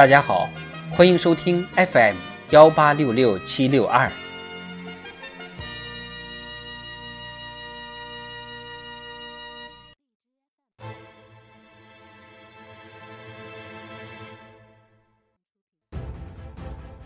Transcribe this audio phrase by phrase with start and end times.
[0.00, 0.48] 大家好，
[0.90, 2.14] 欢迎收听 FM
[2.52, 4.10] 幺八六六七六二。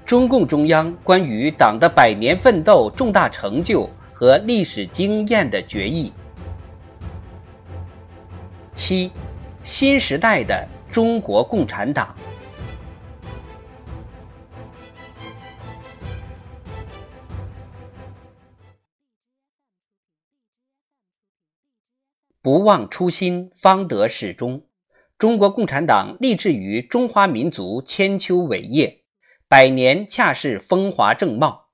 [0.06, 6.12] 中共中央关于党的百年奋斗重大成就和历史经验的决议。
[8.72, 9.10] 七，
[9.64, 12.14] 新时代的中国共产党。
[22.44, 24.66] 不忘初心，方得始终。
[25.16, 29.04] 中国共产党立志于中华民族千秋伟业，
[29.48, 31.70] 百年恰是风华正茂。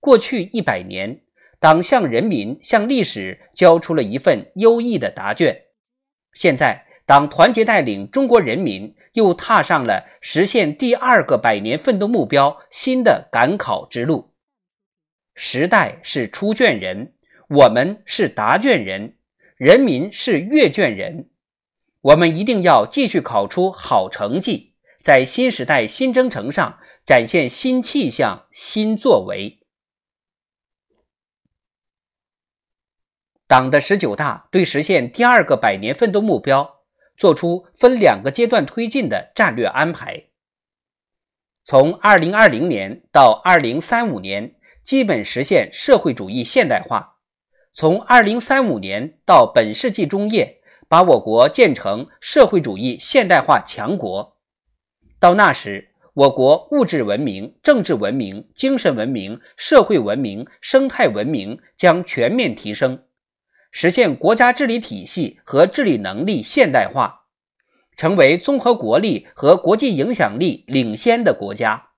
[0.00, 1.22] 过去一百年，
[1.58, 5.58] 党向人民、向历史交出了一份优异的答卷。
[6.34, 14.34] 现在，党团结带领中国人民，又踏上了实现第二个百年奋斗目标新的赶考之路。
[15.34, 17.14] 时代是出卷人，
[17.48, 19.16] 我们是答卷人。
[19.62, 21.30] 人民是阅卷人，
[22.00, 29.60] 我们一定要继续考出好成绩，在新时代新征程上展现新气象、新作为。
[33.46, 36.80] 党的十九大对实现第二个百年奋斗目标
[37.16, 40.24] 作出分两个阶段推进的战略安排。
[41.62, 47.11] 从二零二零年到二零三五年，基本实现社会主义现代化。
[47.74, 54.36] 从二零三五年到本世纪中叶，把我国建成社会主义现代化强国。
[55.18, 63.04] 到那时，我国物质文明、政治文明、精神文明、社会文明、生态文明将全面提升，
[63.70, 67.24] 实现国家治理体系和治理能力现代化，
[67.96, 71.92] 成为综合国力和国际影响力领先的国家，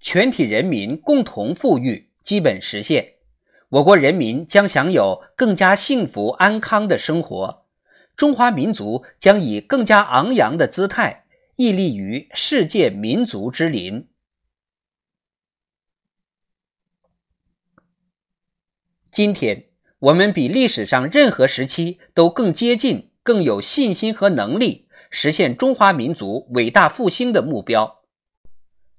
[0.00, 3.17] 全体人民共同富裕基本实现。
[3.70, 7.66] 我国人民将享有更加幸福安康的生活，
[8.16, 14.08] 中华民族将以更加昂扬的姿态屹立于世界民族之林。
[19.12, 19.66] 今天，
[19.98, 28.02] 我们比历史上任何时期都更接近、更有信心和能力实现中华民族伟大复兴的目标。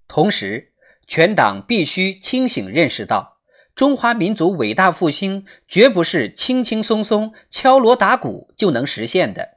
[0.08, 0.74] 同时，
[1.08, 3.39] 全党必须清醒认识到。
[3.80, 9.52] 中华民族伟大复兴绝不是轻轻松松敲锣打鼓就能实现的，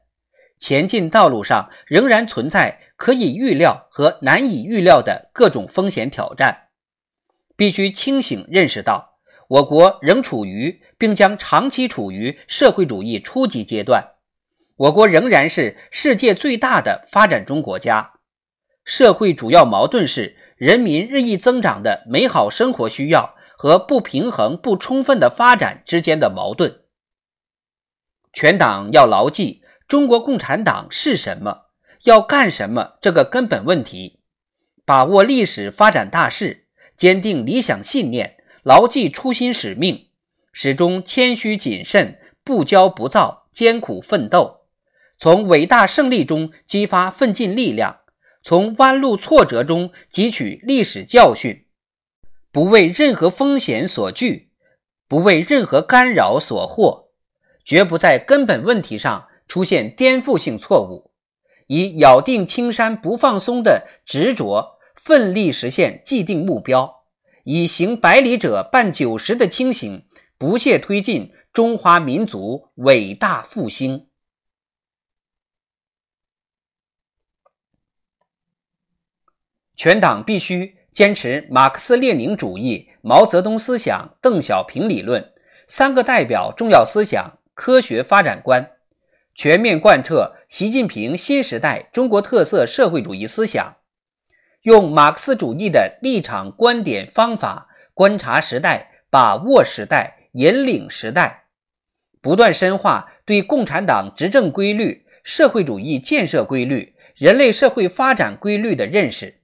[0.61, 6.69] 前进道路上仍然存在可以预料和难以预料的各种风险挑战。
[7.57, 9.19] 必须清醒认识到，
[9.49, 14.13] 我国仍处于并将长期处于社会主义初级阶段，
[14.77, 18.13] 我国仍然是世界最大的发展中国家，
[18.85, 23.35] 社会主要矛盾是人民日益增长的美好生活需要。
[23.63, 26.81] 和不平衡、不充分的发展之间的矛盾，
[28.33, 31.67] 全党要牢记中国共产党是什么，
[32.03, 34.19] 要干什么这个根本问题，
[34.85, 38.35] 把握历史发展大势，坚定理想信念，
[38.65, 40.09] 牢记初心使命，
[40.53, 44.63] 始终谦虚谨慎、不骄不躁、艰苦奋斗，
[45.17, 48.01] 从伟大胜利中激发奋进力量，
[48.43, 51.62] 从弯路挫折中汲取历史教训。
[52.53, 54.53] 不为任何风险所惧，
[55.09, 57.09] 不为任何干扰所惑，
[57.65, 61.13] 绝不在根本问题上出现颠覆性错误，
[61.67, 67.05] 以咬定青山不放松的执着，奋力实现既定目标，
[67.45, 74.09] 以行百里者半九十的清醒，不懈推进中华民族伟大复兴。
[79.75, 80.82] 全党必须。
[80.93, 85.33] 坚持马克思列宁主义、毛泽东思想、邓小平理论
[85.67, 88.73] 三个代表重要思想科学发展观，
[89.35, 93.77] 全面贯彻习近平新时代中国特色社会主义思想，
[94.63, 101.45] 用马克思主义的立场、观点、方法观察时代、把握时代、引领时代，
[102.21, 109.39] 不断深化对共产党执政规律、社会主义建设规律、人类社会发展规律的认识。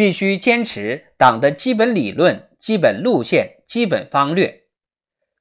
[0.00, 4.62] 必须坚持党的基本理论、基本路线、基本方略，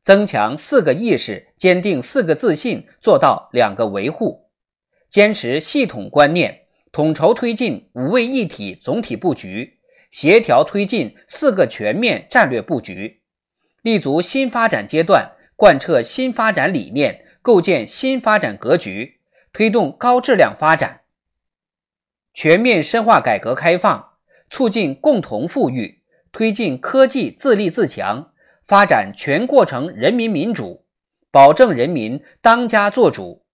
[0.01, 4.49] 增强四个意识，坚定四个自信，做到两个维护。
[5.09, 9.79] 坚持系统观念，统筹推进五位一体总体布局，
[10.11, 13.21] 协调推进四个全面战略布局，
[13.81, 19.21] 立足新发展阶段，贯彻新发展理念，构建新发展格局，
[19.53, 21.03] 推动高质量发展。
[22.33, 24.08] 全面深化改革开放，
[24.49, 26.01] 促进共同富裕，
[26.31, 28.31] 推进科技自立自强，
[28.63, 30.85] 发展全过程人民民主，
[31.31, 33.45] 保证人民当家作主，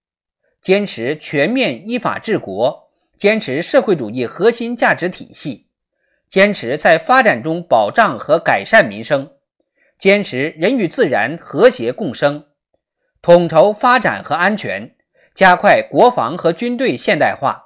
[0.61, 5.67] 坚持全面依法治国，坚持社会主义核心价值体系，
[6.27, 9.31] 坚持在发展中保障和改善民生，
[9.97, 12.45] 坚持人与自然和谐共生，
[13.21, 14.95] 统筹发展和安全，
[15.33, 17.61] 加快国防和军队现代化。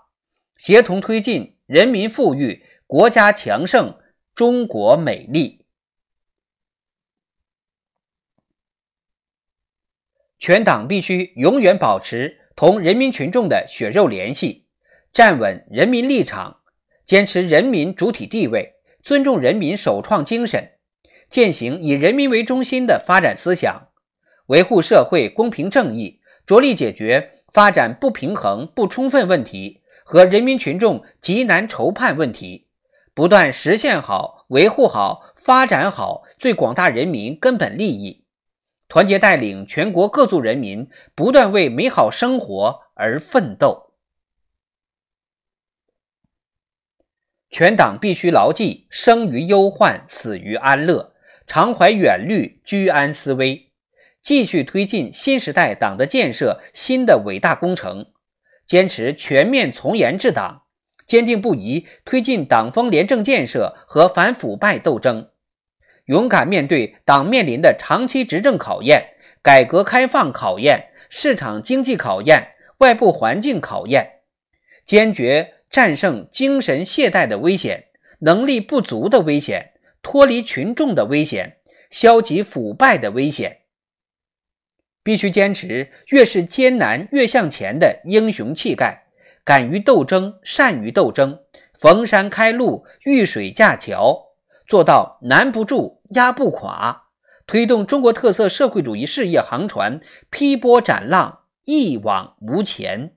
[0.57, 3.99] 协同推进人民富裕、国家强盛、
[4.33, 5.63] 中国美丽。
[10.39, 14.65] 全党必须永远保持同人民群众的血肉联系，
[15.13, 16.61] 站稳人民立场，
[17.05, 20.71] 坚持人民主体地位，尊重人民首创精神，
[21.29, 23.89] 践行以人民为中心的发展思想，
[24.47, 29.83] 维护社会公平正义，着力解决发展不平衡不充分问题。
[30.03, 32.65] 和人民群众急难愁盼问题，
[33.19, 38.23] 不断实现好、维护好、发展好最广大人民根本利益，
[38.87, 43.91] 团结带领全国各族人民不断为美好生活而奋斗。
[47.49, 51.13] 全党必须牢记“生于忧患，死于安乐”，
[51.45, 53.73] 常怀远虑，居安思危，
[54.21, 58.13] 继续推进新时代党的建设新的伟大工程。
[58.65, 60.67] 坚持全面从严治党，
[61.09, 65.31] 坚定不移推进党风廉政建设和反腐败斗争，
[66.05, 74.19] 勇敢面对党面临的长期执政考验、改革开放考验、市场经济考验、外部环境考验，
[74.85, 77.85] 坚决战胜精神懈怠的危险、
[78.19, 79.71] 能力不足的危险、
[80.03, 81.57] 脱离群众的危险、
[81.89, 83.61] 消极腐败的危险。
[85.01, 89.05] 必须坚持越是艰难越向前的英雄气概，
[89.49, 91.39] 敢于斗争，善于斗争，
[91.73, 94.27] 逢山开路，遇水架桥，
[94.67, 97.07] 做到难不住，压不垮，
[97.47, 103.15] 推动中国特色社会主义事业航船劈波斩浪，一往无前。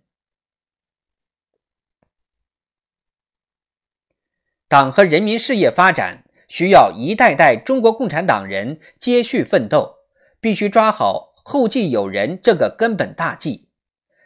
[4.69, 9.97] 党和人民事业发展需要一代代中国共产党人接续奋斗，
[10.41, 11.35] 必须抓好。
[11.43, 13.69] 后继有人这个根本大计，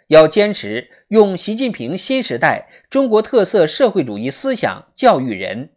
[0.09, 5.71] 要坚持用习近平新时代中国特色社会主义思想教育人，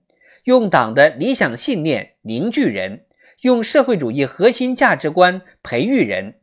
[0.44, 3.06] 用党的理想信念凝聚人，
[3.42, 6.36] 用社会主义核心价值观培育人，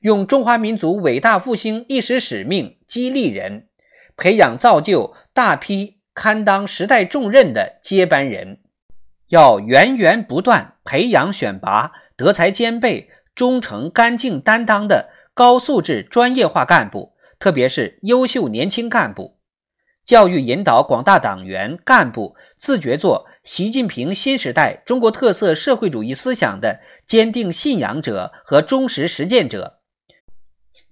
[0.00, 3.68] 用中华民族伟大复兴历史使命激励人，
[4.16, 8.58] 培养造就大批堪当时代重任的接班人。
[9.28, 13.10] 要源源不断培养选拔德才兼备。
[13.32, 19.38] 忠诚、干净、担当的高素质专业化干部，特别是优秀年轻干部，
[20.04, 29.80] 教育引导广大党员干部自觉做习近平新时代中国特色社会主义思想的坚定信仰者和忠实实践者，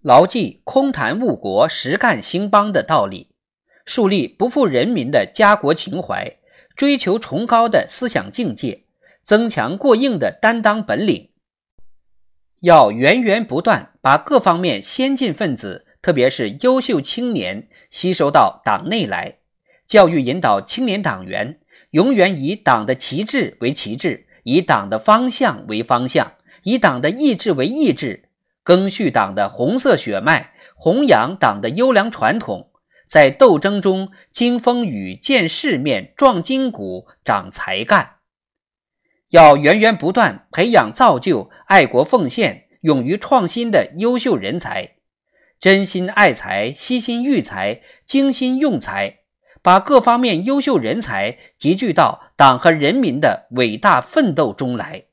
[0.01, 3.35] 牢记空谈误国、实干兴邦的道理，
[3.85, 6.39] 树立不负人民的家国情怀，
[6.75, 8.87] 追求崇高的思想境界，
[9.23, 11.31] 增强过硬的担当本领。
[12.63, 19.39] 要源源不断把各方面先进分子，特别是优秀青年吸收到党内来，
[19.87, 28.29] 教育引导青年党员永远以党的旗帜为旗帜，以党的方向为方向，以党的意志为意志，
[28.65, 32.71] 赓续党的红色血脉，弘扬党的优良传统，
[33.09, 38.17] 在斗争中经风雨、见世面、壮筋骨、长才干。
[39.31, 44.97] 要源源不断培养造就爱国奉献、勇于创新的优秀人才，
[45.61, 49.21] 真心爱才、悉心育才、精心用才，
[49.63, 55.05] 把各方面优秀人才集聚到党和人民的伟大奋斗中来。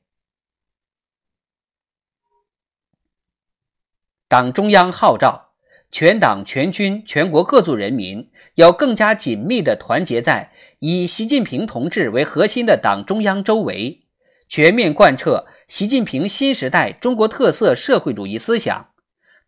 [4.28, 5.52] 党中央号召
[5.92, 14.02] 全党全军全国各族人民要更加紧密地团结在以习近平同志为核心的党中央周围。
[14.48, 18.90] 全面贯彻习近平新时代中国特色社会主义思想，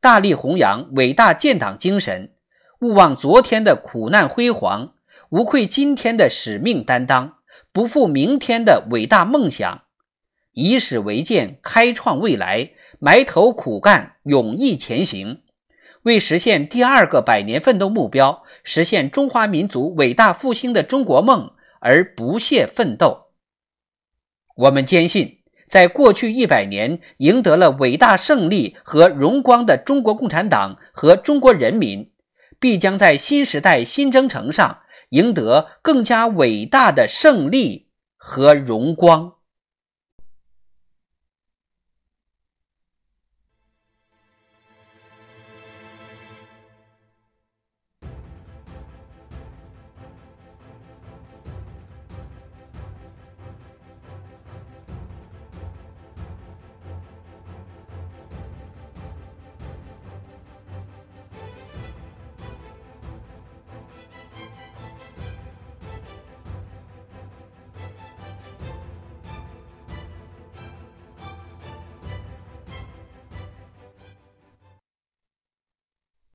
[0.00, 2.32] 大力弘扬伟大建党精神，
[2.80, 4.94] 勿忘昨天的苦难辉煌，
[5.30, 7.38] 无愧今天的使命担当，
[7.72, 9.82] 不负明天的伟大梦想，
[10.52, 15.42] 以史为鉴，开创未来，埋头苦干，勇毅前行，
[16.02, 23.32] 为实现第二个百年奋斗目标，实现中华民族伟大复兴的中国梦而不懈奋斗。
[24.54, 25.37] 我们坚信，
[25.68, 32.10] 在过去一百年赢得了伟大胜利和荣光的中国共产党和中国人民，
[32.58, 34.78] 必将在新时代新征程上
[35.10, 39.37] 赢得更加伟大的胜利和荣光。